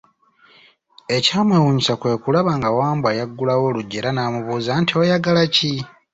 Ekyamwewuunyisa 1.15 1.93
kwe 2.01 2.13
kulaba 2.23 2.51
nga 2.57 2.69
Wambwa 2.77 3.09
y'aggulawo 3.17 3.63
oluggi 3.69 3.95
era 3.99 4.09
n'amubuuza 4.13 4.71
nti, 4.81 4.93
oyagala 5.01 5.43
ki? 5.55 5.73